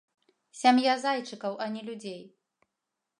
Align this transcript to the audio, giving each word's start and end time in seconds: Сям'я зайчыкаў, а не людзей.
Сям'я 0.61 0.95
зайчыкаў, 1.03 1.53
а 1.65 1.69
не 1.77 1.81
людзей. 1.91 2.19